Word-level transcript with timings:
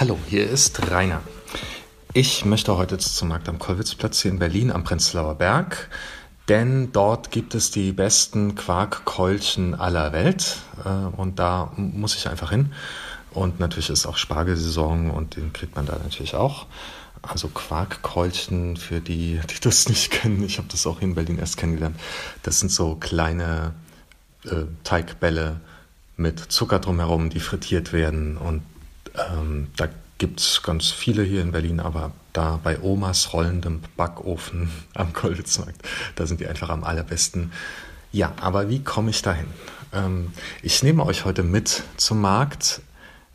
Hallo, 0.00 0.18
hier 0.30 0.48
ist 0.48 0.90
Rainer. 0.90 1.20
Ich 2.14 2.46
möchte 2.46 2.74
heute 2.78 2.96
zum 2.96 3.28
Markt 3.28 3.50
am 3.50 3.58
Kollwitzplatz 3.58 4.22
hier 4.22 4.30
in 4.30 4.38
Berlin 4.38 4.72
am 4.72 4.82
Prenzlauer 4.82 5.34
Berg, 5.34 5.90
denn 6.48 6.90
dort 6.90 7.30
gibt 7.30 7.54
es 7.54 7.70
die 7.70 7.92
besten 7.92 8.54
Quarkkeulchen 8.54 9.74
aller 9.74 10.14
Welt 10.14 10.56
äh, 10.86 10.88
und 10.88 11.38
da 11.38 11.70
muss 11.76 12.16
ich 12.16 12.30
einfach 12.30 12.48
hin. 12.48 12.72
Und 13.32 13.60
natürlich 13.60 13.90
ist 13.90 14.06
auch 14.06 14.16
Spargelsaison 14.16 15.10
und 15.10 15.36
den 15.36 15.52
kriegt 15.52 15.76
man 15.76 15.84
da 15.84 15.98
natürlich 16.02 16.34
auch. 16.34 16.64
Also 17.20 17.48
Quarkkeulchen 17.48 18.78
für 18.78 19.02
die, 19.02 19.38
die 19.50 19.60
das 19.60 19.86
nicht 19.90 20.10
kennen. 20.10 20.42
Ich 20.42 20.56
habe 20.56 20.68
das 20.68 20.86
auch 20.86 21.02
in 21.02 21.14
Berlin 21.14 21.38
erst 21.38 21.58
kennengelernt. 21.58 22.00
Das 22.42 22.58
sind 22.58 22.72
so 22.72 22.94
kleine 22.94 23.74
äh, 24.46 24.64
Teigbälle 24.82 25.60
mit 26.16 26.40
Zucker 26.40 26.78
drumherum, 26.78 27.28
die 27.28 27.40
frittiert 27.40 27.92
werden. 27.92 28.38
Und 28.38 28.62
ähm, 29.14 29.68
da 29.76 29.88
gibt 30.18 30.40
es 30.40 30.62
ganz 30.62 30.90
viele 30.90 31.22
hier 31.22 31.42
in 31.42 31.52
Berlin, 31.52 31.80
aber 31.80 32.12
da 32.32 32.60
bei 32.62 32.80
Omas 32.80 33.32
rollendem 33.32 33.80
Backofen 33.96 34.70
am 34.94 35.12
Kolwitzmarkt, 35.12 35.80
da 36.16 36.26
sind 36.26 36.40
die 36.40 36.46
einfach 36.46 36.68
am 36.68 36.84
allerbesten. 36.84 37.52
Ja, 38.12 38.32
aber 38.40 38.68
wie 38.68 38.82
komme 38.82 39.10
ich 39.10 39.22
dahin? 39.22 39.46
Ähm, 39.92 40.32
ich 40.62 40.82
nehme 40.82 41.04
euch 41.06 41.24
heute 41.24 41.42
mit 41.42 41.82
zum 41.96 42.20
Markt 42.20 42.82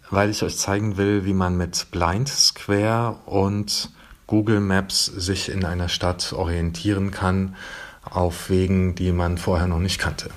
weil 0.09 0.29
ich 0.29 0.43
euch 0.43 0.57
zeigen 0.57 0.97
will, 0.97 1.25
wie 1.25 1.33
man 1.33 1.57
mit 1.57 1.87
Blind 1.91 2.29
Square 2.29 3.17
und 3.25 3.89
Google 4.27 4.59
Maps 4.59 5.05
sich 5.05 5.49
in 5.49 5.65
einer 5.65 5.89
Stadt 5.89 6.33
orientieren 6.33 7.11
kann 7.11 7.55
auf 8.03 8.49
Wegen, 8.49 8.95
die 8.95 9.11
man 9.11 9.37
vorher 9.37 9.67
noch 9.67 9.79
nicht 9.79 9.99
kannte. 9.99 10.29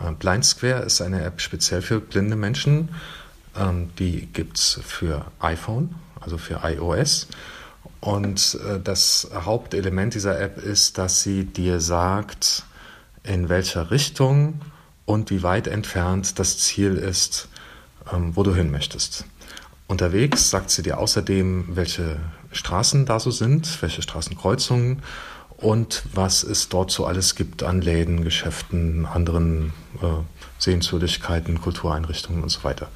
Äh, 0.00 0.12
Blind 0.12 0.44
Square 0.44 0.82
ist 0.82 1.00
eine 1.00 1.22
App 1.24 1.40
speziell 1.40 1.82
für 1.82 2.00
blinde 2.00 2.36
Menschen. 2.36 2.90
Ähm, 3.56 3.90
die 3.98 4.26
gibt 4.26 4.58
es 4.58 4.80
für 4.84 5.26
iPhone, 5.40 5.94
also 6.20 6.38
für 6.38 6.60
iOS. 6.62 7.28
Und 8.00 8.58
äh, 8.66 8.80
das 8.80 9.30
Hauptelement 9.34 10.14
dieser 10.14 10.40
App 10.40 10.58
ist, 10.58 10.98
dass 10.98 11.22
sie 11.22 11.44
dir 11.44 11.80
sagt, 11.80 12.64
in 13.22 13.48
welcher 13.48 13.90
Richtung 13.90 14.60
und 15.04 15.30
wie 15.30 15.42
weit 15.42 15.66
entfernt 15.66 16.38
das 16.38 16.58
Ziel 16.58 16.94
ist, 16.94 17.48
ähm, 18.12 18.36
wo 18.36 18.42
du 18.42 18.54
hin 18.54 18.70
möchtest. 18.70 19.24
Unterwegs 19.86 20.50
sagt 20.50 20.70
sie 20.70 20.82
dir 20.82 20.98
außerdem, 20.98 21.76
welche 21.76 22.20
Straßen 22.52 23.06
da 23.06 23.18
so 23.18 23.30
sind, 23.30 23.82
welche 23.82 24.02
Straßenkreuzungen 24.02 25.02
und 25.56 26.04
was 26.14 26.42
es 26.42 26.68
dort 26.68 26.90
so 26.90 27.06
alles 27.06 27.34
gibt 27.34 27.62
an 27.62 27.82
Läden, 27.82 28.24
Geschäften, 28.24 29.04
anderen 29.04 29.72
äh, 30.00 30.06
Sehenswürdigkeiten, 30.58 31.60
Kultureinrichtungen 31.60 32.42
und 32.42 32.48
so 32.48 32.64
weiter. 32.64 32.88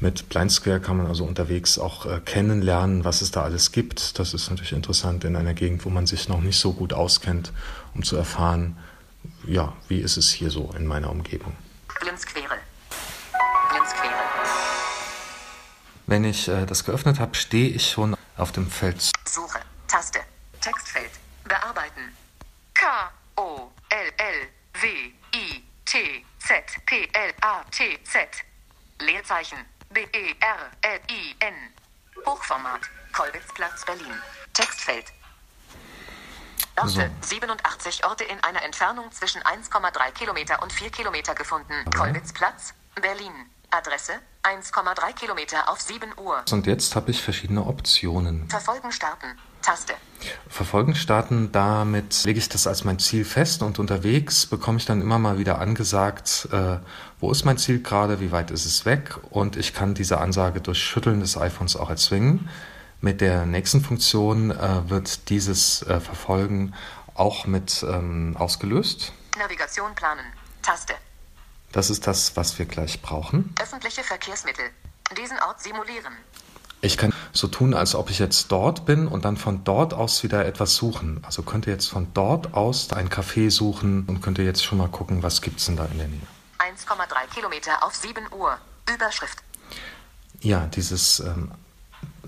Mit 0.00 0.30
Blind 0.30 0.50
Square 0.50 0.80
kann 0.80 0.96
man 0.96 1.06
also 1.06 1.24
unterwegs 1.24 1.78
auch 1.78 2.06
äh, 2.06 2.20
kennenlernen, 2.20 3.04
was 3.04 3.20
es 3.20 3.30
da 3.30 3.42
alles 3.42 3.70
gibt. 3.70 4.18
Das 4.18 4.32
ist 4.32 4.48
natürlich 4.48 4.72
interessant 4.72 5.24
in 5.24 5.36
einer 5.36 5.52
Gegend, 5.52 5.84
wo 5.84 5.90
man 5.90 6.06
sich 6.06 6.26
noch 6.26 6.40
nicht 6.40 6.58
so 6.58 6.72
gut 6.72 6.94
auskennt, 6.94 7.52
um 7.94 8.02
zu 8.02 8.16
erfahren, 8.16 8.78
ja, 9.46 9.74
wie 9.88 10.00
ist 10.00 10.16
es 10.16 10.30
hier 10.30 10.50
so 10.50 10.72
in 10.74 10.86
meiner 10.86 11.10
Umgebung. 11.10 11.54
Blindsquere. 12.00 12.56
Wenn 16.06 16.24
ich 16.24 16.48
äh, 16.48 16.66
das 16.66 16.84
geöffnet 16.84 17.20
habe, 17.20 17.36
stehe 17.36 17.68
ich 17.68 17.90
schon 17.90 18.16
auf 18.36 18.50
dem 18.50 18.68
Feld. 18.68 19.12
Suche. 19.28 19.60
Taste. 19.86 20.18
Textfeld. 20.60 21.10
Bearbeiten. 21.44 22.00
K 22.74 23.12
O 23.36 23.70
L 23.90 24.12
L 24.16 24.48
W 24.80 24.88
I 25.36 25.62
T 25.84 26.24
Z 26.38 26.64
P 26.86 27.08
L 27.12 27.32
A 27.42 27.62
T 27.70 27.98
Z. 28.02 28.28
Leerzeichen. 28.98 29.58
B 29.92 29.98
E 30.02 30.36
R 30.38 30.70
L 30.82 31.00
I 31.10 31.34
N. 31.40 31.54
Hochformat. 32.24 32.82
Kolbitzplatz 33.12 33.84
Berlin. 33.84 34.14
Textfeld. 34.52 35.06
Orte. 36.76 37.10
So. 37.20 37.36
87 37.36 38.04
Orte 38.04 38.22
in 38.22 38.38
einer 38.44 38.62
Entfernung 38.62 39.10
zwischen 39.10 39.42
1,3 39.42 40.12
Kilometer 40.12 40.62
und 40.62 40.72
4 40.72 40.90
Kilometer 40.90 41.34
gefunden. 41.34 41.74
Okay. 41.86 41.98
Kolbitzplatz, 41.98 42.72
Berlin. 43.02 43.32
Adresse 43.70 44.20
1,3 44.44 45.12
Kilometer 45.12 45.68
auf 45.68 45.80
7 45.80 46.12
Uhr. 46.18 46.44
Und 46.50 46.66
jetzt 46.66 46.94
habe 46.94 47.10
ich 47.10 47.20
verschiedene 47.20 47.66
Optionen. 47.66 48.48
Verfolgen 48.48 48.92
starten. 48.92 49.38
Taste. 49.62 49.94
Verfolgen 50.48 50.94
starten, 50.94 51.50
damit 51.52 52.24
lege 52.24 52.38
ich 52.38 52.48
das 52.48 52.66
als 52.66 52.84
mein 52.84 52.98
Ziel 52.98 53.24
fest 53.24 53.62
und 53.62 53.78
unterwegs 53.78 54.46
bekomme 54.46 54.78
ich 54.78 54.84
dann 54.84 55.00
immer 55.00 55.18
mal 55.18 55.38
wieder 55.38 55.58
angesagt, 55.58 56.48
äh, 56.52 56.78
wo 57.20 57.30
ist 57.30 57.44
mein 57.44 57.56
Ziel 57.56 57.82
gerade, 57.82 58.20
wie 58.20 58.30
weit 58.32 58.50
ist 58.50 58.66
es 58.66 58.84
weg 58.84 59.16
und 59.30 59.56
ich 59.56 59.72
kann 59.72 59.94
diese 59.94 60.18
Ansage 60.18 60.60
durch 60.60 60.82
Schütteln 60.82 61.20
des 61.20 61.36
iPhones 61.36 61.76
auch 61.76 61.88
erzwingen. 61.88 62.50
Mit 63.00 63.22
der 63.22 63.46
nächsten 63.46 63.80
Funktion 63.80 64.50
äh, 64.50 64.90
wird 64.90 65.30
dieses 65.30 65.82
äh, 65.82 66.00
Verfolgen 66.00 66.74
auch 67.14 67.46
mit 67.46 67.82
ähm, 67.82 68.36
ausgelöst. 68.38 69.12
Navigation 69.38 69.94
planen. 69.94 70.24
Taste. 70.62 70.94
Das 71.72 71.88
ist 71.88 72.06
das, 72.06 72.36
was 72.36 72.58
wir 72.58 72.66
gleich 72.66 73.00
brauchen. 73.00 73.54
Öffentliche 73.60 74.02
Verkehrsmittel. 74.02 74.64
Diesen 75.16 75.38
Ort 75.40 75.62
simulieren. 75.62 76.12
Ich 76.82 76.96
kann 76.96 77.12
so 77.32 77.46
tun, 77.46 77.74
als 77.74 77.94
ob 77.94 78.08
ich 78.10 78.18
jetzt 78.18 78.50
dort 78.50 78.86
bin 78.86 79.06
und 79.06 79.24
dann 79.24 79.36
von 79.36 79.64
dort 79.64 79.92
aus 79.92 80.22
wieder 80.22 80.46
etwas 80.46 80.76
suchen. 80.76 81.20
Also 81.24 81.42
könnte 81.42 81.70
jetzt 81.70 81.88
von 81.88 82.08
dort 82.14 82.54
aus 82.54 82.90
ein 82.92 83.10
Café 83.10 83.50
suchen 83.50 84.04
und 84.06 84.22
könnte 84.22 84.42
jetzt 84.42 84.64
schon 84.64 84.78
mal 84.78 84.88
gucken, 84.88 85.22
was 85.22 85.42
gibt 85.42 85.60
es 85.60 85.66
denn 85.66 85.76
da 85.76 85.84
in 85.86 85.98
der 85.98 86.08
Nähe. 86.08 86.20
1,3 86.58 87.34
Kilometer 87.34 87.84
auf 87.84 87.94
7 87.94 88.20
Uhr. 88.32 88.56
Überschrift. 88.92 89.38
Ja, 90.40 90.66
dieses 90.66 91.20
ähm, 91.20 91.50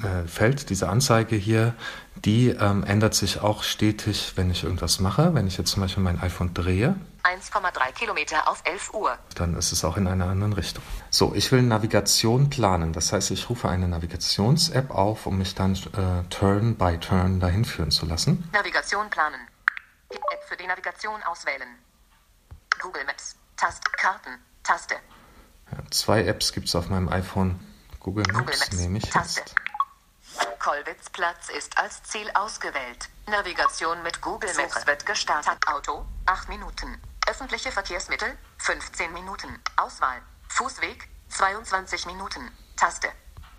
äh, 0.03 0.29
Feld, 0.29 0.69
diese 0.69 0.89
Anzeige 0.89 1.37
hier, 1.37 1.75
die 2.17 2.51
ähm, 2.51 2.85
ändert 2.85 3.15
sich 3.15 3.41
auch 3.41 3.63
stetig, 3.63 4.33
wenn 4.37 4.51
ich 4.51 4.65
irgendwas 4.65 5.01
mache. 5.01 5.35
Wenn 5.35 5.47
ich 5.47 5.57
jetzt 5.59 5.71
zum 5.71 5.83
Beispiel 5.83 6.03
mein 6.03 6.21
iPhone 6.21 6.55
drehe. 6.55 6.97
1,3 7.25 7.93
Kilometer 7.93 8.49
auf 8.49 8.63
11 8.65 8.95
Uhr. 8.95 9.17
Dann 9.35 9.57
ist 9.57 9.73
es 9.73 9.85
auch 9.85 9.97
in 9.97 10.07
einer 10.07 10.27
anderen 10.27 10.53
Richtung. 10.53 10.83
So, 11.11 11.35
ich 11.35 11.51
will 11.53 11.63
Navigation 11.63 12.51
planen. 12.51 12.93
Das 12.93 13.13
heißt, 13.13 13.31
ich 13.31 13.49
rufe 13.49 13.69
eine 13.69 13.89
Navigations-App 13.89 14.91
auf, 14.91 15.27
um 15.27 15.39
mich 15.39 15.55
dann 15.55 15.75
äh, 15.75 16.29
Turn 16.31 16.77
by 16.77 16.99
Turn 16.99 17.41
dahin 17.41 17.65
führen 17.65 17.91
zu 17.91 18.07
lassen. 18.07 18.49
Navigation 18.53 19.09
planen. 19.09 19.41
Die 20.13 20.17
App 20.17 20.45
für 20.49 20.57
die 20.57 20.67
Navigation 20.67 21.23
auswählen. 21.23 21.69
Google 22.81 23.05
Maps. 23.05 23.37
Taste. 23.57 23.83
Karten. 23.97 24.31
Taste. 24.63 24.97
Ja, 25.71 25.79
zwei 25.91 26.25
Apps 26.25 26.53
gibt 26.53 26.69
es 26.69 26.75
auf 26.75 26.89
meinem 26.89 27.09
iPhone. 27.09 27.59
Google 28.01 28.25
Maps, 28.33 28.39
Google 28.39 28.59
Maps 28.59 28.73
nehme 28.77 28.99
ich 28.99 29.09
Taste. 29.09 29.41
jetzt. 29.41 29.55
Kollwitzplatz 30.59 31.49
ist 31.49 31.77
als 31.79 32.03
Ziel 32.05 32.31
ausgewählt. 32.35 33.09
Navigation 33.27 34.03
mit 34.03 34.21
Google 34.21 34.53
Maps 34.55 34.87
wird 34.87 35.05
gestartet. 35.07 35.67
Auto 35.67 36.07
8 36.27 36.49
Minuten. 36.49 37.01
Öffentliche 37.29 37.73
Verkehrsmittel 37.73 38.37
15 38.59 39.13
Minuten. 39.13 39.61
Auswahl 39.77 40.23
Fußweg 40.49 41.09
22 41.29 42.07
Minuten. 42.07 42.51
Taste. 42.77 43.09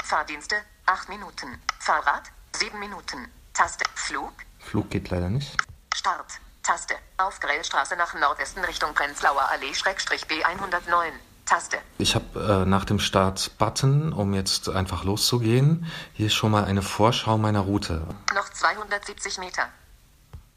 Fahrdienste 0.03 0.55
8 0.85 1.09
Minuten. 1.09 1.61
Fahrrad 1.79 2.23
7 2.55 2.79
Minuten. 2.79 3.31
Taste. 3.53 3.85
Flug. 3.95 4.33
Flug 4.59 4.89
geht 4.89 5.09
leider 5.09 5.29
nicht. 5.29 5.57
Start. 5.93 6.39
Taste. 6.61 6.95
Auf 7.17 7.39
Grellstraße 7.39 7.95
nach 7.95 8.13
Nordwesten 8.13 8.63
Richtung 8.63 8.93
Prenzlauer 8.93 9.49
Allee 9.49 9.73
Schrägstrich 9.73 10.25
B109. 10.25 11.11
Taste. 11.53 11.79
Ich 11.99 12.15
habe 12.15 12.63
äh, 12.63 12.65
nach 12.65 12.83
dem 12.83 12.97
Start-Button, 12.97 14.11
um 14.11 14.33
jetzt 14.33 14.69
einfach 14.69 15.03
loszugehen, 15.03 15.85
hier 16.13 16.31
schon 16.31 16.49
mal 16.49 16.65
eine 16.65 16.81
Vorschau 16.81 17.37
meiner 17.37 17.59
Route. 17.59 18.07
Noch 18.33 18.49
270 18.49 19.37
Meter. 19.37 19.69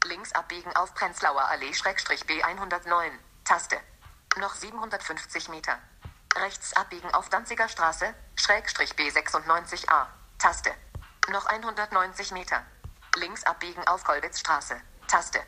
Links 0.05 0.31
abbiegen 0.31 0.75
auf 0.75 0.95
Prenzlauer 0.95 1.47
Allee 1.49 1.71
Schrägstrich 1.71 2.21
B109. 2.21 3.11
Taste. 3.43 3.75
Noch 4.39 4.55
750 4.55 5.49
Meter. 5.49 5.77
Rechts 6.35 6.75
abbiegen 6.75 7.13
auf 7.13 7.29
Danziger 7.29 7.69
Straße 7.69 8.07
Schrägstrich 8.35 8.93
B96A. 8.93 10.07
Taste. 10.39 10.71
Noch 11.31 11.45
190 11.45 12.31
Meter. 12.31 12.63
Links 13.15 13.43
abbiegen 13.43 13.87
auf 13.87 14.03
Kolwitzstraße. 14.03 14.73
Taste. 15.07 15.41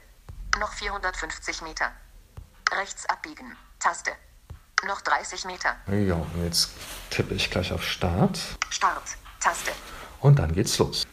Noch 0.59 0.73
450 0.73 1.63
Meter. 1.63 1.91
Rechts 2.71 3.07
abbiegen. 3.07 3.57
Taste. 3.79 4.11
Noch 4.87 5.01
30 5.01 5.45
Meter. 5.45 5.75
Ja, 5.87 6.15
und 6.15 6.43
jetzt 6.43 6.71
tippe 7.09 7.33
ich 7.33 7.49
gleich 7.51 7.71
auf 7.71 7.83
Start. 7.83 8.39
Start. 8.69 9.03
Taste. 9.39 9.71
Und 10.21 10.39
dann 10.39 10.53
geht's 10.53 10.77
los. 10.77 11.05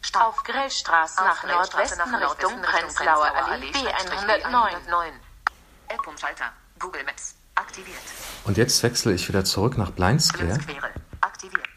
Start. 0.00 0.24
Auf 0.26 0.42
Grellstraße 0.42 1.20
nach 1.20 1.44
Nordwesten 1.44 1.98
nach 1.98 2.30
Richtung 2.30 2.62
Prenzlauer 2.62 3.32
Allee 3.34 3.70
B109. 3.70 5.12
App-Umschalter. 5.88 6.52
Google 6.78 7.04
Maps. 7.04 7.34
Aktiviert. 7.56 7.98
Und 8.44 8.56
jetzt 8.56 8.82
wechsle 8.82 9.12
ich 9.12 9.28
wieder 9.28 9.44
zurück 9.44 9.76
nach 9.76 9.90
Blindsquare. 9.90 10.46
Blindsquare. 10.46 10.92
Aktiviert. 11.20 11.68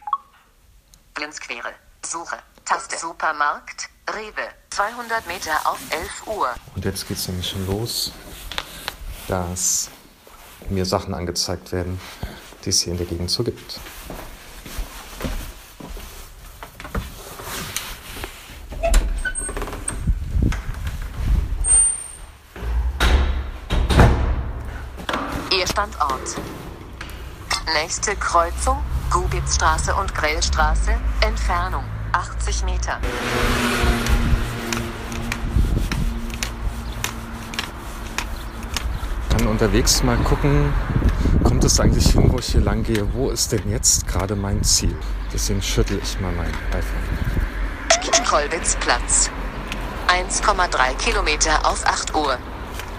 Blindsquare. 1.14 1.74
Suche. 2.06 2.38
Taste. 2.64 2.98
Supermarkt. 2.98 3.90
Rewe. 4.10 4.50
200 4.70 5.28
Meter 5.28 5.52
auf 5.66 5.80
11 5.90 6.28
Uhr. 6.28 6.54
Und 6.76 6.86
jetzt 6.86 7.08
geht's 7.08 7.28
nämlich 7.28 7.50
schon 7.50 7.66
los. 7.68 8.14
Das 9.28 9.90
mir 10.70 10.86
Sachen 10.86 11.14
angezeigt 11.14 11.72
werden, 11.72 12.00
die 12.66 12.70
es 12.70 12.82
hier 12.82 12.94
in 12.94 12.98
der 12.98 13.08
Gegend 13.08 13.30
so 13.30 13.44
gibt. 13.44 13.80
Ihr 25.52 25.68
Standort. 25.68 26.36
Nächste 27.82 28.16
Kreuzung, 28.16 28.78
Gubitzstraße 29.12 29.96
und 29.96 30.14
Grellstraße, 30.14 30.92
Entfernung 31.22 31.84
80 32.14 32.64
Meter. 32.64 33.00
Unterwegs 39.54 40.02
mal 40.02 40.18
gucken, 40.18 40.74
kommt 41.44 41.64
es 41.64 41.80
eigentlich 41.80 42.08
hin, 42.08 42.32
wo 42.32 42.40
ich 42.40 42.48
hier 42.48 42.62
lang 42.62 42.82
gehe? 42.82 43.14
Wo 43.14 43.30
ist 43.30 43.52
denn 43.52 43.70
jetzt 43.70 44.08
gerade 44.08 44.36
mein 44.36 44.64
Ziel? 44.64 44.96
Deswegen 45.32 45.62
schüttel 45.62 46.00
ich 46.02 46.20
mal 46.20 46.32
mein 46.32 46.52
iPhone. 46.72 48.26
Kolwitzplatz. 48.28 49.30
1,3 50.08 50.96
Kilometer 50.96 51.68
auf 51.70 51.86
8 51.86 52.16
Uhr. 52.16 52.40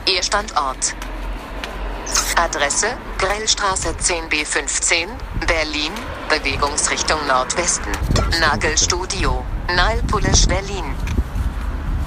Ihr 0.06 0.22
Standort. 0.22 0.94
Adresse 2.36 2.86
Grellstraße 3.18 3.88
10b15, 3.88 5.08
Berlin, 5.48 5.92
Bewegungsrichtung 6.28 7.18
Nordwesten. 7.26 7.90
Nagelstudio, 8.40 9.44
Nalpulisch, 9.74 10.46
Berlin. 10.46 10.84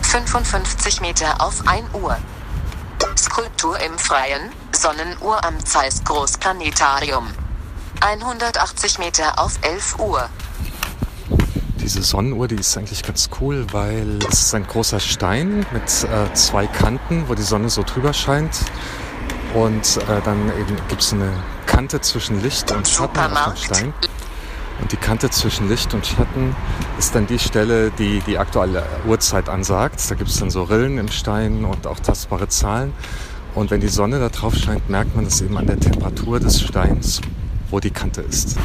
55 0.04 1.02
Meter 1.02 1.42
auf 1.42 1.68
1 1.68 1.94
Uhr. 1.94 2.18
Skulptur 3.38 3.80
im 3.82 3.96
Freien, 4.00 4.50
Sonnenuhr 4.72 5.46
am 5.46 5.64
Zeiss 5.64 6.04
Großplanetarium. 6.04 7.28
180 8.00 8.98
Meter 8.98 9.38
auf 9.38 9.60
11 9.62 10.00
Uhr. 10.00 10.28
Diese 11.76 12.02
Sonnenuhr, 12.02 12.48
die 12.48 12.56
ist 12.56 12.76
eigentlich 12.76 13.04
ganz 13.04 13.30
cool, 13.40 13.68
weil 13.72 14.18
es 14.28 14.42
ist 14.42 14.56
ein 14.56 14.66
großer 14.66 15.00
Stein 15.00 15.68
mit 15.72 15.84
äh, 15.84 16.34
zwei 16.34 16.66
Kanten, 16.66 17.30
wo 17.30 17.36
die 17.36 17.44
Sonne 17.44 17.70
so 17.70 17.84
drüber 17.84 18.12
scheint. 18.12 18.58
Und 19.54 19.98
äh, 19.98 20.20
dann 20.26 20.52
eben 20.60 20.76
gibt 20.88 21.04
es 21.04 21.14
eine 21.14 21.32
Kante 21.68 22.02
zwischen 22.02 22.42
Licht 22.42 22.72
und 22.72 22.88
Schatten 22.88 23.20
auf 23.20 23.54
dem. 23.54 23.64
Stein. 23.64 23.94
Und 24.82 24.92
die 24.92 24.98
Kante 24.98 25.30
zwischen 25.30 25.70
Licht 25.70 25.94
und 25.94 26.06
Schatten 26.06 26.56
ist 27.00 27.16
dann 27.16 27.28
die 27.28 27.40
Stelle, 27.40 27.92
die 27.92 28.22
die 28.22 28.38
aktuelle 28.38 28.84
Uhrzeit 29.08 29.50
ansagt. 29.50 30.00
Da 30.10 30.16
gibt 30.16 30.30
es 30.30 30.40
dann 30.40 30.50
so 30.52 30.64
Rillen 30.64 30.98
im 30.98 31.10
Stein 31.10 31.66
und 31.66 31.88
auch 31.88 32.00
tastbare 32.00 32.48
Zahlen. 32.48 32.94
Und 33.56 33.72
wenn 33.72 33.82
die 33.82 33.88
Sonne 33.88 34.20
da 34.20 34.30
drauf 34.30 34.56
scheint, 34.56 34.88
merkt 34.90 35.16
man 35.16 35.26
das 35.26 35.42
eben 35.42 35.58
an 35.58 35.66
der 35.66 35.80
Temperatur 35.80 36.40
des 36.40 36.62
Steins, 36.62 37.22
wo 37.72 37.80
die 37.80 37.90
Kante 37.90 38.22
ist. 38.22 38.56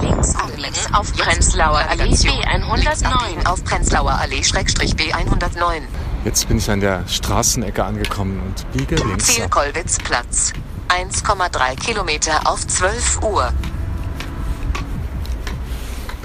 Links 0.00 0.34
abbiegen 0.36 0.94
auf 0.94 1.12
Prenzlauer 1.12 1.82
Allee 1.88 2.04
Links 2.04 2.24
abbiegen 2.24 3.42
B109. 3.42 3.46
auf 3.46 3.62
Prenzlauer 3.64 4.12
Allee 4.12 4.42
Schrägstrich 4.42 4.94
B109. 4.94 5.82
Jetzt 6.24 6.48
bin 6.48 6.58
ich 6.58 6.70
an 6.70 6.80
der 6.80 7.06
Straßenecke 7.06 7.84
angekommen 7.84 8.40
und 8.44 8.72
biege 8.72 8.96
links 8.96 9.26
Ziel 9.26 9.44
ab. 9.44 9.50
Kollwitzplatz. 9.50 10.54
1,3 10.88 11.76
Kilometer 11.76 12.40
auf 12.46 12.66
12 12.66 13.22
Uhr. 13.22 13.52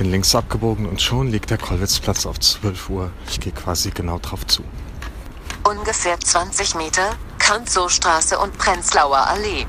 Bin 0.01 0.09
links 0.09 0.33
abgebogen 0.33 0.87
und 0.87 0.99
schon 0.99 1.27
liegt 1.27 1.51
der 1.51 1.59
Kollwitzplatz 1.59 2.25
auf 2.25 2.39
12 2.39 2.89
Uhr. 2.89 3.11
Ich 3.29 3.39
gehe 3.39 3.53
quasi 3.53 3.91
genau 3.91 4.17
drauf 4.17 4.47
zu. 4.47 4.63
Ungefähr 5.63 6.19
20 6.19 6.73
Meter, 6.73 7.15
Kanzowstraße 7.37 8.39
und 8.39 8.57
Prenzlauer 8.57 9.27
Allee. 9.27 9.67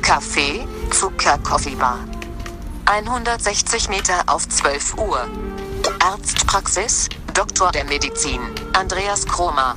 Café, 0.00 0.66
Zucker 0.90 1.36
Coffee 1.40 1.74
Bar. 1.74 1.98
160 2.86 3.90
Meter 3.90 4.22
auf 4.24 4.48
12 4.48 4.96
Uhr. 4.96 5.28
Arztpraxis, 5.98 7.10
Doktor 7.34 7.72
der 7.72 7.84
Medizin, 7.84 8.40
Andreas 8.72 9.26
Kromer. 9.26 9.76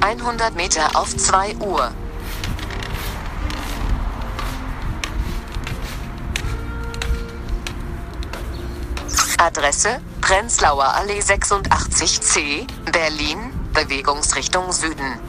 100 0.00 0.56
Meter 0.56 0.96
auf 0.96 1.16
2 1.16 1.54
Uhr. 1.58 1.92
Adresse 9.44 10.00
Prenzlauer 10.22 10.94
Allee 10.94 11.20
86C, 11.20 12.66
Berlin, 12.90 13.52
Bewegungsrichtung 13.74 14.72
Süden. 14.72 15.20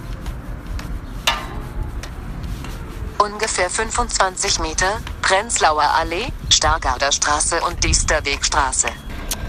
Ungefähr 3.18 3.70
25 3.70 4.60
Meter, 4.60 5.02
Prenzlauer 5.22 5.84
Allee, 6.00 6.28
Stargarder 6.50 7.12
Straße 7.12 7.60
und 7.68 7.84
Diesterwegstraße. 7.84 8.88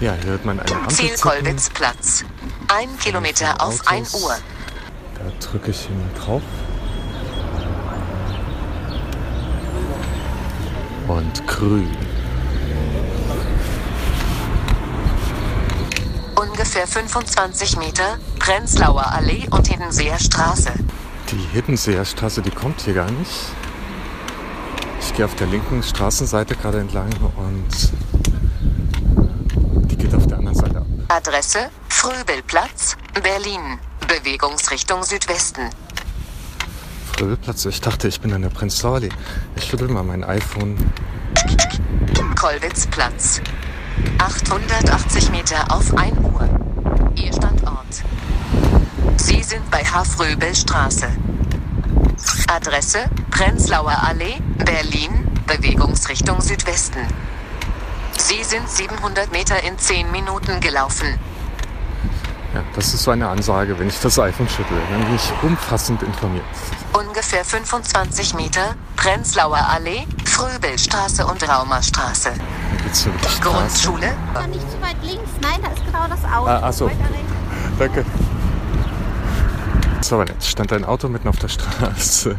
Ja, 0.01 0.15
hier 0.15 0.31
hört 0.31 0.45
man 0.45 0.59
eine 0.59 0.89
Ziel 0.89 1.15
zicken. 1.15 1.21
Kolwitzplatz. 1.21 2.25
Ein 2.67 2.99
Kilometer 2.99 3.63
auf 3.63 3.87
1 3.87 4.15
Autos. 4.15 4.25
Uhr. 4.25 4.37
Da 5.15 5.47
drücke 5.47 5.71
ich 5.71 5.79
hier 5.83 5.95
mal 5.95 6.11
drauf. 6.25 6.43
Und 11.07 11.47
grün. 11.47 12.06
Ungefähr 16.39 16.87
25 16.87 17.79
Meter, 17.79 18.19
Prenzlauer 18.39 19.11
Allee 19.13 19.47
und 19.51 19.67
Hiddenseer 19.69 20.19
Straße. 20.19 20.73
Die 21.31 21.49
Hiddenseer 21.53 22.05
Straße, 22.05 22.43
die 22.43 22.51
kommt 22.51 22.83
hier 22.83 22.95
gar 22.95 23.11
nicht. 23.11 23.31
Ich 25.01 25.15
gehe 25.15 25.25
auf 25.25 25.35
der 25.35 25.47
linken 25.47 25.83
Straßenseite 25.83 26.55
gerade 26.57 26.81
entlang 26.81 27.11
und 27.37 27.91
die 29.91 29.97
geht 29.97 30.15
auf 30.15 30.27
der 30.27 30.39
anderen 30.39 30.57
Seite 30.57 30.79
ab. 30.79 30.87
Adresse 31.09 31.71
Fröbelplatz, 31.89 32.97
Berlin. 33.23 33.79
Bewegungsrichtung 34.07 35.03
Südwesten. 35.03 35.71
Fröbelplatz, 37.13 37.65
ich 37.65 37.81
dachte, 37.81 38.09
ich 38.09 38.21
bin 38.21 38.33
an 38.35 38.43
der 38.43 38.51
Prenzlauer 38.51 38.97
Allee. 38.97 39.09
Ich 39.57 39.65
schüttel 39.65 39.89
mal 39.89 40.03
mein 40.03 40.23
iPhone. 40.23 40.77
Kollwitzplatz. 42.39 43.41
880 44.27 45.31
Meter 45.31 45.71
auf 45.71 45.97
1 45.97 46.19
Uhr. 46.19 46.49
Ihr 47.15 47.33
Standort. 47.33 48.03
Sie 49.19 49.41
sind 49.41 49.71
bei 49.71 49.85
Hafröbelstraße. 49.85 51.07
Adresse 52.49 53.05
Prenzlauer 53.31 53.97
Allee, 54.03 54.35
Berlin, 54.65 55.29
Bewegungsrichtung 55.47 56.41
Südwesten. 56.41 57.07
Sie 58.19 58.43
sind 58.43 58.69
700 58.69 59.31
Meter 59.31 59.63
in 59.63 59.79
10 59.79 60.11
Minuten 60.11 60.59
gelaufen. 60.59 61.21
Ja, 62.53 62.65
das 62.75 62.95
ist 62.95 63.05
so 63.05 63.13
eine 63.13 63.29
Ansage, 63.29 63.79
wenn 63.79 63.87
ich 63.87 64.01
das 64.01 64.19
iPhone 64.19 64.49
schüttle. 64.49 64.77
Dann 64.91 65.05
bin 65.05 65.15
ich 65.15 65.33
umfassend 65.43 66.03
informiert. 66.03 66.45
Ungefähr 66.93 67.45
25 67.45 68.35
Meter, 68.35 68.75
Prenzlauer 68.97 69.65
Allee, 69.73 70.05
Fröbelstraße 70.25 71.25
und 71.25 71.49
Raumerstraße. 71.49 72.33
Dann 72.71 72.85
geht's 72.85 73.07
über 73.07 73.15
die. 73.19 73.41
Grundschule, 73.41 74.13
Aber 74.35 74.47
nicht 74.47 74.71
zu 74.71 74.81
weit 74.81 74.97
links. 75.03 75.31
Nein, 75.41 75.61
da 75.63 75.69
ist 75.69 75.85
genau 75.85 76.07
das 76.09 76.25
Auto. 76.25 76.49
Ah, 76.49 76.61
ach 76.63 76.73
so. 76.73 76.87
Weiter 76.87 76.99
rechts. 77.01 77.79
Danke. 77.79 78.05
Das 79.99 80.13
war 80.13 80.21
aber 80.21 80.33
nett. 80.33 80.45
Stand 80.45 80.73
ein 80.73 80.85
Auto 80.85 81.09
mitten 81.09 81.29
auf 81.29 81.39
der 81.39 81.49
Straße. 81.49 82.37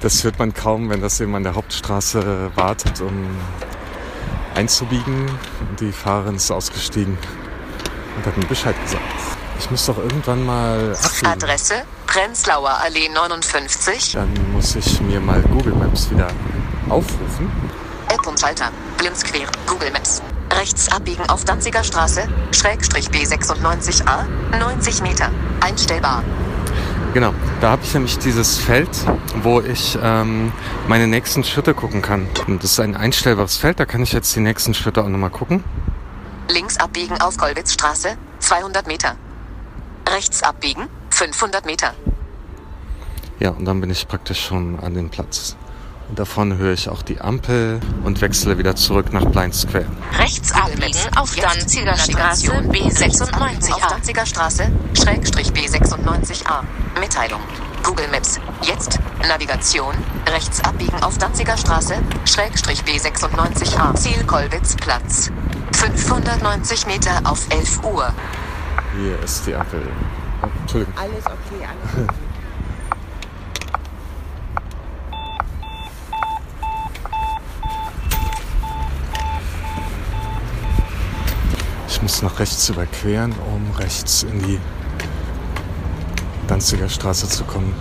Das 0.00 0.24
hört 0.24 0.38
man 0.38 0.52
kaum, 0.52 0.90
wenn 0.90 1.00
das 1.00 1.20
eben 1.20 1.34
an 1.34 1.44
der 1.44 1.54
Hauptstraße 1.54 2.50
wartet, 2.54 3.00
um 3.00 3.36
einzubiegen. 4.54 5.28
Und 5.28 5.80
die 5.80 5.92
Fahrerin 5.92 6.36
ist 6.36 6.50
ausgestiegen 6.50 7.16
und 8.16 8.26
hat 8.26 8.36
mir 8.36 8.46
Bescheid 8.46 8.74
gesagt. 8.84 9.02
Ich 9.58 9.70
muss 9.70 9.86
doch 9.86 9.98
irgendwann 9.98 10.44
mal 10.44 10.94
abbiegen. 11.02 11.26
Adresse 11.26 11.74
Prenzlauer 12.06 12.78
Allee 12.82 13.08
59, 13.08 14.12
Dann 14.12 14.30
muss 14.52 14.76
ich 14.76 15.00
mir 15.00 15.20
mal 15.20 15.40
Google 15.42 15.74
Maps 15.74 16.10
wieder 16.10 16.28
aufrufen. 16.88 17.50
App 18.14 18.26
und 18.28 18.38
Schalter, 18.38 18.70
Blindsquer, 18.96 19.48
Google 19.66 19.90
Maps. 19.90 20.22
Rechts 20.52 20.88
abbiegen 20.92 21.28
auf 21.28 21.44
Danziger 21.44 21.82
Straße, 21.82 22.28
Schrägstrich 22.52 23.08
B96A, 23.08 24.24
90 24.56 25.02
Meter, 25.02 25.30
einstellbar. 25.60 26.22
Genau, 27.12 27.34
da 27.60 27.70
habe 27.70 27.82
ich 27.82 27.92
nämlich 27.92 28.18
dieses 28.18 28.56
Feld, 28.58 28.88
wo 29.42 29.60
ich 29.60 29.98
ähm, 30.00 30.52
meine 30.86 31.08
nächsten 31.08 31.42
Schritte 31.42 31.74
gucken 31.74 32.02
kann. 32.02 32.28
Und 32.46 32.62
das 32.62 32.72
ist 32.72 32.80
ein 32.80 32.96
einstellbares 32.96 33.56
Feld, 33.56 33.80
da 33.80 33.84
kann 33.84 34.02
ich 34.02 34.12
jetzt 34.12 34.34
die 34.36 34.40
nächsten 34.40 34.74
Schritte 34.74 35.02
auch 35.02 35.08
nochmal 35.08 35.30
gucken. 35.30 35.64
Links 36.48 36.76
abbiegen 36.76 37.20
auf 37.20 37.36
Kollwitzstraße, 37.36 38.16
200 38.38 38.86
Meter. 38.86 39.16
Rechts 40.08 40.44
abbiegen, 40.44 40.86
500 41.10 41.66
Meter. 41.66 41.94
Ja, 43.40 43.50
und 43.50 43.64
dann 43.64 43.80
bin 43.80 43.90
ich 43.90 44.06
praktisch 44.06 44.44
schon 44.44 44.78
an 44.78 44.94
dem 44.94 45.10
Platz. 45.10 45.56
Und 46.08 46.18
da 46.18 46.24
vorne 46.24 46.58
höre 46.58 46.72
ich 46.72 46.88
auch 46.88 47.02
die 47.02 47.20
Ampel 47.20 47.80
und 48.04 48.20
wechsle 48.20 48.58
wieder 48.58 48.76
zurück 48.76 49.12
nach 49.12 49.24
Blind 49.24 49.54
Square. 49.54 49.86
Rechts 50.18 50.52
abbiegen 50.52 50.98
auf 51.16 51.34
Danziger 51.34 51.96
Straße 51.96 52.46
Navigation, 52.48 52.72
B96 52.72 53.72
auf 53.72 53.84
A. 53.84 53.88
Danziger 53.88 54.26
Straße, 54.26 54.70
Schrägstrich 54.94 55.48
B96A. 55.48 56.62
Mitteilung. 57.00 57.40
Google 57.82 58.08
Maps. 58.08 58.40
Jetzt. 58.62 58.98
Navigation. 59.26 59.94
Rechts 60.26 60.62
abbiegen 60.62 61.02
auf 61.02 61.18
Danziger 61.18 61.56
Straße, 61.56 61.94
Schrägstrich 62.24 62.82
B96A. 62.82 63.94
Ziel 63.94 64.24
Kollwitzplatz. 64.24 65.30
590 65.72 66.86
Meter 66.86 67.22
auf 67.24 67.46
11 67.50 67.82
Uhr. 67.84 68.12
Hier 68.96 69.18
ist 69.20 69.46
die 69.46 69.54
Ampel. 69.54 69.82
Oh, 70.42 70.46
Entschuldigung. 70.60 70.94
Alles 70.96 71.26
okay, 71.26 71.66
alles 71.66 72.08
okay. 72.08 72.23
Muss 82.04 82.20
nach 82.20 82.38
rechts 82.38 82.68
überqueren, 82.68 83.32
um 83.32 83.70
rechts 83.78 84.24
in 84.24 84.38
die 84.40 84.60
Danziger 86.46 86.90
Straße 86.90 87.26
zu 87.30 87.44
kommen. 87.44 87.74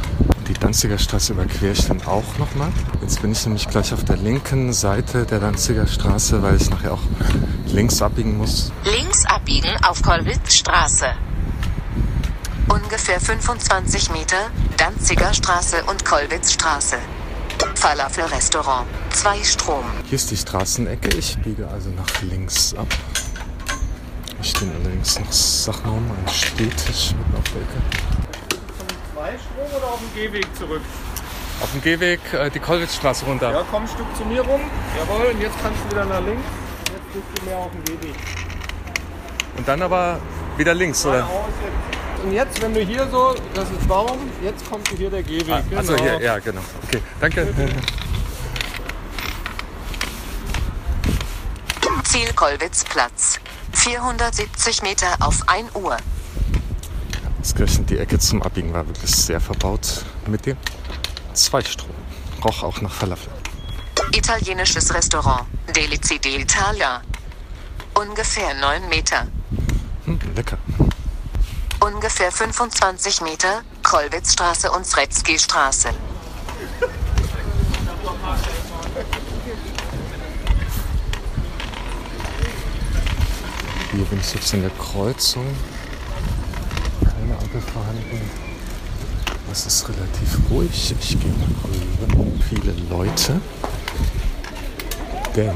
Die 0.48 0.54
Danziger 0.54 0.98
Straße 0.98 1.34
überquere 1.34 1.74
ich 1.74 1.86
dann 1.88 2.02
auch 2.06 2.38
nochmal. 2.38 2.72
Jetzt 3.02 3.22
bin 3.22 3.34
ich 3.34 3.46
nämlich 3.46 3.68
gleich 3.68 3.94
auf 3.94 4.06
der 4.06 4.16
linken 4.16 4.72
Seite 4.72 5.26
der 5.26 5.42
Danziger 5.42 5.86
Straße, 5.88 6.42
weil 6.42 6.56
ich 6.56 6.70
nachher 6.70 6.94
auch 6.94 7.02
links 7.68 8.02
abbiegen 8.02 8.38
muss. 8.38 8.72
Links 8.86 9.26
abbiegen 9.26 9.72
auf 9.86 10.02
Kollwitzstraße. 10.02 11.08
Ungefähr 12.70 13.20
25 13.20 14.10
Meter, 14.12 14.52
Danziger 14.78 15.34
Straße 15.34 15.84
und 15.84 16.06
Kollwitzstraße. 16.06 16.96
Falafel-Restaurant, 17.76 18.88
2 19.10 19.44
Strom. 19.44 19.84
Hier 20.06 20.16
ist 20.16 20.32
die 20.32 20.38
Straßenecke. 20.38 21.10
Ich 21.10 21.38
biege 21.40 21.68
also 21.68 21.90
nach 21.90 22.22
links 22.22 22.74
ab. 22.74 22.88
Stehen 24.44 24.72
allerdings 24.78 25.20
noch 25.20 25.32
Sachen 25.32 25.90
rum. 25.90 26.12
Ein 26.12 26.34
Stehtisch 26.34 27.14
mitten 27.18 27.36
auf 27.38 27.44
der 27.54 27.62
Ecke. 27.62 27.80
Zwei 29.14 29.38
Strom 29.38 29.78
oder 29.78 29.94
auf 29.94 30.00
dem 30.00 30.14
Gehweg 30.14 30.46
zurück? 30.58 30.82
Auf 31.62 31.72
dem 31.72 31.82
Gehweg 31.82 32.20
äh, 32.34 32.50
die 32.50 32.60
Kollwitzstraße 32.60 33.26
runter. 33.26 33.52
Ja, 33.52 33.64
komm 33.72 33.84
ein 33.84 33.88
Stück 33.88 34.06
zu 34.18 34.26
mir 34.26 34.42
rum. 34.42 34.60
Jawohl, 34.98 35.28
und 35.28 35.42
jetzt 35.42 35.56
kannst 35.62 35.80
du 35.86 35.92
wieder 35.92 36.06
nach 36.06 36.20
links. 36.20 36.44
Jetzt 36.92 37.14
bist 37.14 37.40
du 37.40 37.46
mehr 37.46 37.58
auf 37.58 37.72
dem 37.72 37.86
Gehweg. 37.86 38.16
Und 39.56 39.68
dann 39.68 39.82
aber 39.82 40.20
wieder 40.58 40.74
links, 40.74 41.06
oder? 41.06 41.26
Und 42.24 42.34
jetzt, 42.34 42.62
wenn 42.62 42.74
du 42.74 42.82
hier 42.82 43.08
so, 43.10 43.36
das 43.54 43.70
ist 43.70 43.88
Baum, 43.88 44.30
jetzt 44.44 44.70
kommt 44.70 44.90
hier 44.90 45.10
der 45.10 45.24
Gehweg. 45.24 45.64
Also 45.76 45.96
genau. 45.96 46.04
hier, 46.04 46.22
ja, 46.22 46.40
genau. 46.40 46.62
Okay, 46.88 47.02
danke. 47.22 47.54
Ziel 52.04 52.34
Kollwitzplatz. 52.36 53.40
470 53.84 54.82
Meter 54.82 55.08
auf 55.20 55.46
1 55.46 55.76
Uhr. 55.76 55.98
Ausgerechnet 57.42 57.90
die 57.90 57.98
Ecke 57.98 58.18
zum 58.18 58.42
Abbiegen 58.42 58.72
war 58.72 58.88
wirklich 58.88 59.14
sehr 59.14 59.42
verbaut 59.42 60.06
mit 60.26 60.46
dem 60.46 60.56
Zweistrom. 61.34 61.90
Roch 62.46 62.64
auch 62.64 62.80
nach 62.80 62.94
Falafel. 62.94 63.34
Italienisches 64.14 64.94
Restaurant, 64.94 65.46
Delici 65.76 66.18
d'Italia. 66.18 67.02
Ungefähr 67.94 68.54
9 68.54 68.88
Meter. 68.88 69.28
Hm, 70.06 70.18
lecker. 70.34 70.58
Ungefähr 71.82 72.32
25 72.32 73.20
Meter, 73.20 73.64
Kollwitzstraße 73.84 74.72
und 74.72 74.86
Sretzky-Straße. 74.86 75.90
Hier 83.96 84.06
bin 84.06 84.20
ich 84.20 84.34
jetzt 84.34 84.52
in 84.56 84.62
der 84.62 84.72
Kreuzung. 84.72 85.46
Keine 87.04 87.38
Ampel 87.38 87.62
vorhanden. 87.62 88.22
Es 89.52 89.68
ist 89.68 89.88
relativ 89.88 90.50
ruhig. 90.50 90.96
Ich 91.00 91.10
gehe 91.20 91.32
mal 91.32 91.48
rüber. 91.64 92.32
Viele 92.50 92.74
Leute. 92.90 93.40
Denn 95.36 95.54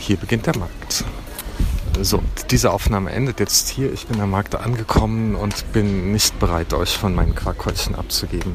hier 0.00 0.16
beginnt 0.18 0.46
der 0.46 0.56
Markt. 0.56 1.04
So, 2.00 2.22
diese 2.50 2.70
Aufnahme 2.70 3.10
endet 3.10 3.40
jetzt 3.40 3.68
hier. 3.68 3.92
Ich 3.92 4.06
bin 4.06 4.20
am 4.20 4.30
Markt 4.30 4.54
angekommen 4.54 5.34
und 5.34 5.72
bin 5.72 6.12
nicht 6.12 6.38
bereit, 6.38 6.72
euch 6.74 6.96
von 6.96 7.12
meinen 7.12 7.34
Quarkhäulchen 7.34 7.96
abzugeben. 7.96 8.52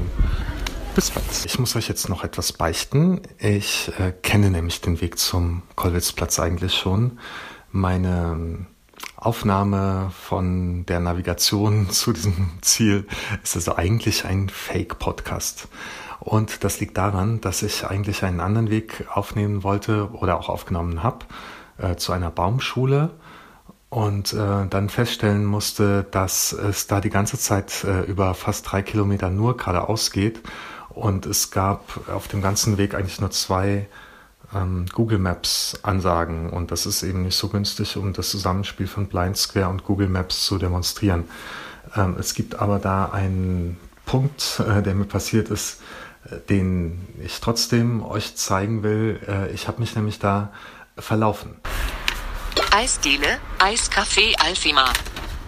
Bis 0.98 1.12
bald. 1.12 1.46
Ich 1.46 1.60
muss 1.60 1.76
euch 1.76 1.88
jetzt 1.88 2.10
noch 2.10 2.24
etwas 2.24 2.54
beichten. 2.54 3.22
Ich 3.38 3.92
äh, 4.00 4.12
kenne 4.24 4.50
nämlich 4.50 4.82
den 4.82 5.00
Weg 5.00 5.20
zum 5.20 5.62
Kollwitzplatz 5.76 6.40
eigentlich 6.40 6.74
schon. 6.74 7.20
Meine 7.72 8.32
ähm, 8.34 8.66
Aufnahme 9.16 10.10
von 10.20 10.88
der 10.88 11.00
Navigation 11.00 11.88
zu 11.92 12.14
diesem 12.14 12.50
Ziel 12.62 13.06
ist 13.44 13.56
also 13.56 13.76
eigentlich 13.76 14.26
ein 14.26 14.50
Fake-Podcast. 14.50 15.68
Und 16.20 16.64
das 16.64 16.80
liegt 16.80 16.98
daran, 16.98 17.42
dass 17.42 17.62
ich 17.62 17.86
eigentlich 17.86 18.24
einen 18.24 18.40
anderen 18.40 18.72
Weg 18.72 19.06
aufnehmen 19.14 19.62
wollte 19.62 20.10
oder 20.14 20.40
auch 20.40 20.50
aufgenommen 20.50 21.04
habe 21.04 21.28
äh, 21.78 21.96
zu 21.98 22.12
einer 22.12 22.32
Baumschule 22.32 23.12
und 23.90 24.34
äh, 24.34 24.66
dann 24.68 24.90
feststellen 24.90 25.46
musste, 25.46 26.08
dass 26.10 26.54
es 26.54 26.88
da 26.88 27.02
die 27.02 27.12
ganze 27.12 27.38
Zeit 27.38 27.84
äh, 27.84 28.02
über 28.02 28.34
fast 28.34 28.72
drei 28.72 28.82
Kilometer 28.82 29.30
nur 29.30 29.58
geradeaus 29.58 30.10
geht 30.10 30.42
und 30.98 31.26
es 31.26 31.52
gab 31.52 32.10
auf 32.10 32.28
dem 32.28 32.42
ganzen 32.42 32.78
Weg 32.78 32.96
eigentlich 32.96 33.22
nur 33.22 33.32
zwei 33.32 33.88
ähm, 34.54 34.86
Google 34.94 35.20
Maps 35.20 35.80
Ansagen 35.84 36.50
und 36.50 36.72
das 36.72 36.86
ist 36.86 37.04
eben 37.04 37.24
nicht 37.24 37.36
so 37.36 37.50
günstig, 37.50 37.98
um 37.98 38.14
das 38.14 38.30
Zusammenspiel 38.30 38.88
von 38.88 39.08
Blind 39.08 39.38
Square 39.38 39.70
und 39.70 39.84
Google 39.84 40.10
Maps 40.10 40.46
zu 40.46 40.58
demonstrieren. 40.58 41.26
Ähm, 41.96 42.16
es 42.20 42.34
gibt 42.34 42.56
aber 42.60 42.80
da 42.80 43.06
einen 43.06 43.78
Punkt, 44.06 44.62
äh, 44.68 44.82
der 44.82 44.96
mir 44.96 45.06
passiert 45.06 45.50
ist, 45.50 45.82
äh, 46.26 46.38
den 46.50 47.08
ich 47.24 47.40
trotzdem 47.40 48.04
euch 48.04 48.36
zeigen 48.36 48.84
will. 48.84 49.20
Äh, 49.28 49.52
ich 49.52 49.68
habe 49.68 49.80
mich 49.80 49.96
nämlich 49.96 50.20
da 50.20 50.52
verlaufen. 50.98 51.56
Eisdiele, 52.72 53.38
Eiscafé 53.60 54.36
Alfima. 54.40 54.92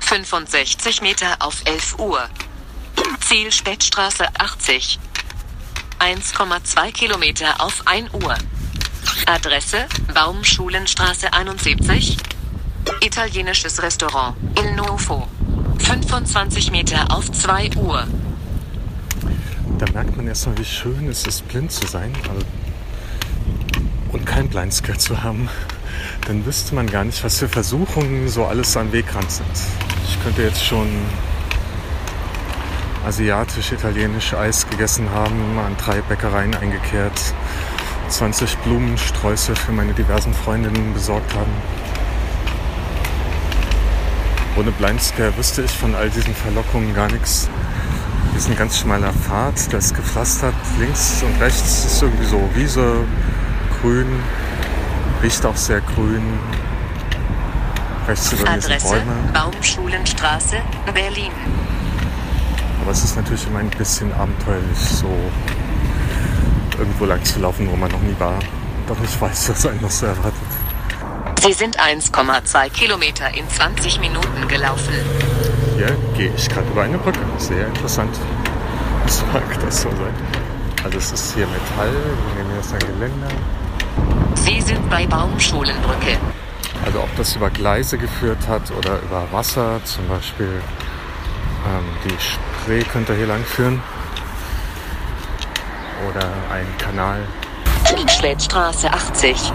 65 0.02 1.02
Meter 1.02 1.38
auf 1.40 1.62
11 1.66 2.00
Uhr. 2.00 2.20
Ziel 3.22 3.52
Spätstraße 3.52 4.26
80. 4.40 5.00
1,2 6.00 6.92
Kilometer 6.94 7.60
auf 7.60 7.84
1 7.86 8.14
Uhr. 8.14 8.36
Adresse 9.26 9.86
Baumschulenstraße 10.14 11.34
71. 11.34 12.18
Italienisches 13.02 13.84
Restaurant 13.84 14.36
Il 14.58 14.76
Nuovo. 14.76 15.28
25 15.80 16.72
Meter 16.72 17.14
auf 17.14 17.30
2 17.30 17.72
Uhr. 17.76 18.08
Da 19.78 19.92
merkt 19.92 20.16
man 20.16 20.28
erstmal, 20.28 20.58
wie 20.58 20.66
schön 20.66 21.10
es 21.10 21.28
ist, 21.28 21.48
blind 21.50 21.72
zu 21.72 21.86
sein 21.86 22.14
also, 22.30 22.46
und 24.14 24.26
kein 24.26 24.50
Blindscare 24.50 24.98
zu 24.98 25.22
haben. 25.22 25.50
Dann 26.28 26.46
wüsste 26.46 26.76
man 26.76 26.88
gar 26.88 27.04
nicht, 27.04 27.24
was 27.24 27.40
für 27.40 27.50
Versuchungen 27.50 28.30
so 28.30 28.46
alles 28.46 28.76
am 28.78 28.92
Wegrand 28.94 29.32
sind. 29.32 29.48
Ich 30.08 30.22
könnte 30.24 30.44
jetzt 30.44 30.64
schon 30.64 30.88
asiatisch, 33.10 33.72
italienisch 33.72 34.36
Eis 34.36 34.70
gegessen 34.70 35.10
haben, 35.10 35.58
an 35.58 35.76
drei 35.84 36.00
Bäckereien 36.02 36.54
eingekehrt, 36.54 37.20
20 38.08 38.56
Blumensträuße 38.60 39.56
für 39.56 39.72
meine 39.72 39.94
diversen 39.94 40.32
Freundinnen 40.32 40.94
besorgt 40.94 41.34
haben. 41.34 41.52
Ohne 44.58 44.72
Blindscare 44.72 45.36
wüsste 45.38 45.64
ich 45.64 45.72
von 45.72 45.96
all 45.96 46.12
diesen 46.12 46.36
Verlockungen 46.36 46.94
gar 46.94 47.12
nichts. 47.12 47.50
Hier 48.30 48.40
ist 48.40 48.48
ein 48.48 48.56
ganz 48.56 48.78
schmaler 48.78 49.12
Pfad, 49.12 49.72
der 49.72 49.80
ist 49.80 49.96
gepflastert. 49.96 50.54
Links 50.78 51.24
und 51.24 51.42
rechts 51.42 51.86
ist 51.86 52.02
irgendwie 52.04 52.26
so 52.26 52.48
Wiese, 52.54 53.06
grün, 53.82 54.20
riecht 55.24 55.44
auch 55.48 55.58
sehr 55.58 55.82
grün. 55.82 56.22
Rechts 58.08 58.34
über 58.34 58.52
Adresse 58.52 58.88
Bäume. 58.88 59.34
Baumschulenstraße, 59.34 60.58
Berlin. 60.94 61.32
Aber 62.82 62.92
es 62.92 63.04
ist 63.04 63.16
natürlich 63.16 63.46
immer 63.48 63.60
ein 63.60 63.70
bisschen 63.70 64.12
abenteuerlich, 64.14 64.78
so 64.78 65.10
irgendwo 66.78 67.06
lang 67.06 67.24
zu 67.24 67.40
laufen, 67.40 67.70
wo 67.70 67.76
man 67.76 67.92
noch 67.92 68.02
nie 68.02 68.16
war. 68.20 68.40
Doch 68.88 69.00
nicht 69.00 69.20
weiß, 69.20 69.50
was 69.50 69.66
einen 69.66 69.82
noch 69.82 69.92
so 69.92 70.06
erwartet. 70.08 70.34
Sie 71.42 71.54
sind 71.54 71.80
1,2 71.80 72.70
Kilometer 72.70 73.34
in 73.34 73.48
20 73.48 74.02
Minuten 74.02 74.48
gelaufen. 74.48 74.94
Hier 75.78 75.96
gehe 76.18 76.34
ich 76.36 76.50
gerade 76.50 76.68
über 76.70 76.82
eine 76.84 76.98
Brücke. 76.98 77.20
Sehr 77.38 77.68
interessant. 77.68 78.14
Was 79.06 79.24
mag 79.32 79.44
das 79.62 79.82
so 79.82 79.90
sein? 79.90 80.14
Also 80.84 80.98
es 80.98 81.12
ist 81.12 81.34
hier 81.36 81.48
Metall, 81.48 81.94
wir 81.94 82.44
nehmen 82.44 82.56
jetzt 82.56 82.74
ein 82.74 82.80
Geländer. 82.80 83.28
Sie 84.36 84.62
sind 84.62 84.90
bei 84.90 85.06
Baumschulenbrücke. 85.08 86.18
Also 86.86 87.02
ob 87.02 87.16
das 87.18 87.36
über 87.36 87.50
Gleise 87.50 87.98
geführt 87.98 88.48
hat 88.48 88.72
oder 88.72 89.00
über 89.02 89.28
Wasser, 89.32 89.82
zum 89.84 90.08
Beispiel 90.08 90.62
ähm, 91.68 91.86
die 92.06 92.18
Spree 92.62 92.84
könnte 92.84 93.16
hier 93.16 93.28
lang 93.28 93.44
führen. 93.44 93.82
Oder 96.10 96.28
ein 96.52 96.68
Kanal. 96.78 97.28
Spätstraße 98.08 98.92
80. 98.92 99.52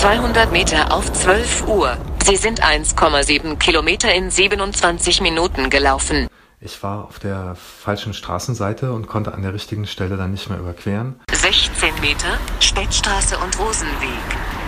200 0.00 0.52
Meter 0.52 0.92
auf 0.92 1.12
12 1.12 1.66
Uhr. 1.66 1.96
Sie 2.24 2.36
sind 2.36 2.62
1,7 2.62 3.56
Kilometer 3.56 4.12
in 4.12 4.30
27 4.30 5.22
Minuten 5.22 5.70
gelaufen. 5.70 6.28
Ich 6.60 6.82
war 6.82 7.06
auf 7.06 7.18
der 7.18 7.56
falschen 7.56 8.14
Straßenseite 8.14 8.92
und 8.92 9.08
konnte 9.08 9.34
an 9.34 9.42
der 9.42 9.54
richtigen 9.54 9.86
Stelle 9.86 10.16
dann 10.16 10.30
nicht 10.30 10.48
mehr 10.48 10.58
überqueren. 10.58 11.20
16 11.32 11.88
Meter, 12.00 12.38
Spätstraße 12.60 13.38
und 13.38 13.58
Rosenweg. 13.58 14.08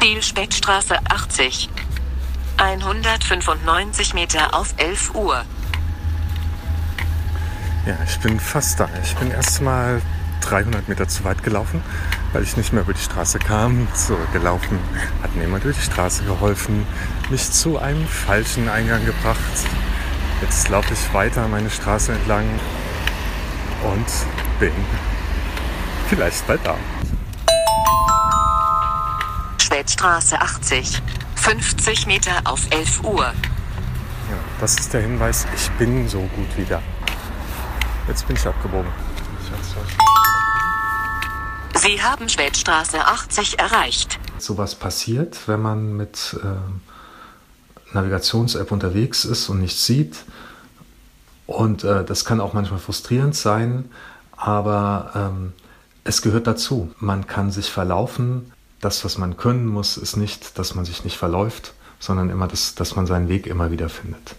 Ziel 0.00 0.22
Spätstraße 0.22 0.96
80. 1.10 1.68
195 2.56 4.14
Meter 4.14 4.54
auf 4.54 4.74
11 4.78 5.14
Uhr. 5.14 5.44
Ja, 7.86 7.98
ich 8.06 8.18
bin 8.20 8.40
fast 8.40 8.80
da. 8.80 8.88
Ich 9.02 9.14
bin 9.16 9.30
erst 9.30 9.60
mal 9.60 10.00
300 10.40 10.88
Meter 10.88 11.06
zu 11.08 11.24
weit 11.24 11.42
gelaufen. 11.42 11.82
weil 12.34 12.42
ich 12.42 12.56
nicht 12.56 12.72
mehr 12.72 12.82
über 12.82 12.92
die 12.92 13.00
Straße 13.00 13.38
kam, 13.38 13.86
zurückgelaufen, 13.94 14.76
hat 15.22 15.34
mir 15.36 15.42
jemand 15.42 15.62
über 15.62 15.72
die 15.72 15.80
Straße 15.80 16.24
geholfen, 16.24 16.84
mich 17.30 17.48
zu 17.52 17.78
einem 17.78 18.04
falschen 18.08 18.68
Eingang 18.68 19.06
gebracht. 19.06 19.38
Jetzt 20.42 20.68
laufe 20.68 20.92
ich 20.92 21.14
weiter 21.14 21.46
meine 21.46 21.70
Straße 21.70 22.12
entlang 22.12 22.44
und 23.84 24.06
bin 24.58 24.72
vielleicht 26.08 26.44
bald 26.48 26.60
da. 26.64 26.76
Spätstraße 29.62 30.40
80. 30.40 31.00
50 31.36 32.06
Meter 32.06 32.32
auf 32.44 32.66
11 32.70 33.04
Uhr. 33.04 33.26
Ja, 33.26 34.38
das 34.58 34.74
ist 34.80 34.92
der 34.92 35.02
Hinweis, 35.02 35.46
ich 35.54 35.70
bin 35.72 36.08
so 36.08 36.18
gut 36.18 36.48
wie 36.56 36.64
da. 36.64 36.82
Jetzt 38.06 38.26
bin 38.26 38.36
ich 38.36 38.46
abgebogen. 38.46 38.90
Sie 41.74 42.02
haben 42.02 42.28
Spätstraße 42.28 43.06
80 43.06 43.58
erreicht. 43.58 44.18
Sowas 44.38 44.74
passiert, 44.74 45.48
wenn 45.48 45.62
man 45.62 45.96
mit 45.96 46.36
äh, 46.42 47.94
Navigations-App 47.94 48.70
unterwegs 48.72 49.24
ist 49.24 49.48
und 49.48 49.60
nichts 49.60 49.86
sieht. 49.86 50.16
Und 51.46 51.84
äh, 51.84 52.04
das 52.04 52.24
kann 52.24 52.40
auch 52.40 52.52
manchmal 52.52 52.78
frustrierend 52.78 53.34
sein, 53.34 53.90
aber 54.32 55.12
ähm, 55.14 55.52
es 56.04 56.20
gehört 56.20 56.46
dazu. 56.46 56.94
Man 56.98 57.26
kann 57.26 57.50
sich 57.50 57.70
verlaufen. 57.70 58.52
Das, 58.80 59.04
was 59.04 59.16
man 59.16 59.38
können 59.38 59.66
muss, 59.66 59.96
ist 59.96 60.16
nicht, 60.16 60.58
dass 60.58 60.74
man 60.74 60.84
sich 60.84 61.04
nicht 61.04 61.16
verläuft, 61.16 61.72
sondern 61.98 62.28
immer, 62.28 62.48
das, 62.48 62.74
dass 62.74 62.96
man 62.96 63.06
seinen 63.06 63.28
Weg 63.28 63.46
immer 63.46 63.70
wieder 63.70 63.88
findet. 63.88 64.36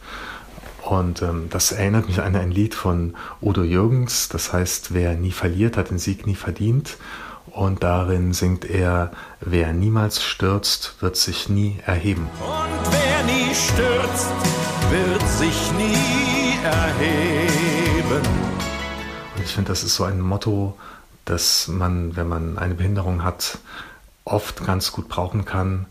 Und 0.86 1.24
ähm, 1.24 1.48
das 1.50 1.72
erinnert 1.72 2.08
mich 2.08 2.22
an 2.22 2.36
ein 2.36 2.52
Lied 2.52 2.76
von 2.76 3.16
Udo 3.42 3.64
Jürgens, 3.64 4.30
das 4.30 4.54
heißt, 4.54 4.94
wer 4.94 5.16
nie 5.16 5.32
verliert, 5.32 5.78
hat 5.78 5.90
den 5.90 5.98
Sieg 5.98 6.28
nie 6.28 6.36
verdient. 6.36 6.98
Und 7.48 7.82
darin 7.82 8.34
singt 8.34 8.66
er, 8.66 9.12
wer 9.40 9.74
niemals 9.74 10.22
stürzt, 10.22 10.98
wird 11.00 11.16
sich 11.16 11.50
nie 11.50 11.80
erheben. 11.88 12.30
Und 12.40 12.92
wer 12.92 13.24
nie 13.24 13.56
stürzt, 13.56 14.30
wird 14.92 15.28
sich 15.28 15.72
nie 15.72 16.64
erheben. 16.64 18.28
Und 19.36 19.44
ich 19.44 19.52
finde, 19.56 19.70
das 19.70 19.84
ist 19.84 19.96
so 19.96 20.04
ein 20.04 20.22
Motto, 20.22 20.78
das 21.26 21.68
man, 21.68 22.16
wenn 22.16 22.28
man 22.28 22.60
eine 22.60 22.76
Behinderung 22.76 23.24
hat, 23.24 23.58
oft 24.24 24.64
ganz 24.64 24.92
gut 24.92 25.08
brauchen 25.10 25.46
kann, 25.46 25.88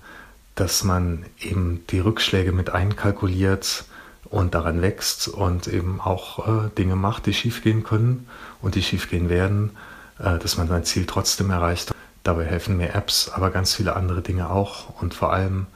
dass 0.55 0.85
man 0.85 1.27
eben 1.41 1.85
die 1.91 1.99
Rückschläge 1.99 2.53
mit 2.53 2.71
einkalkuliert 2.71 3.87
und 4.27 4.55
daran 4.55 4.83
wächst 4.83 5.29
und 5.29 5.67
eben 5.67 6.01
auch 6.01 6.47
äh, 6.47 6.71
Dinge 6.77 6.97
macht, 6.97 7.27
die 7.27 7.35
schiefgehen 7.35 7.85
können 7.85 8.27
und 8.63 8.75
die 8.75 8.83
schiefgehen 8.83 9.29
werden 9.29 9.71
äh, 10.19 10.39
dass 10.39 10.57
man 10.57 10.69
sein 10.69 10.85
Ziel 10.85 11.07
trotzdem 11.07 11.51
erreicht. 11.51 11.93
Dabei 12.23 12.45
helfen 12.45 12.77
mir 12.77 12.95
Apps, 12.95 13.29
aber 13.29 13.51
ganz 13.51 13.75
viele 13.75 13.97
andere 13.97 14.23
Dinge 14.23 14.51
auch 14.51 15.01
und 15.01 15.15
vor 15.15 15.33
allem 15.33 15.67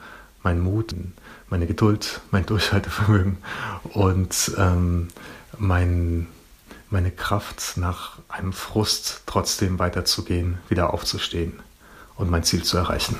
mein 0.41 0.59
Mut, 0.61 0.95
meine 1.49 1.67
Geduld, 1.67 2.21
mein 2.31 2.45
Durchhaltevermögen 2.45 3.37
und 3.93 4.51
ähm, 4.57 5.09
mein, 5.57 6.27
meine 6.89 7.11
Kraft 7.11 7.73
nach 7.75 8.19
einem 8.29 8.53
Frust 8.53 9.23
trotzdem 9.25 9.77
weiterzugehen, 9.77 10.57
wieder 10.69 10.93
aufzustehen 10.93 11.59
und 12.15 12.29
mein 12.31 12.43
Ziel 12.43 12.63
zu 12.63 12.77
erreichen. 12.77 13.17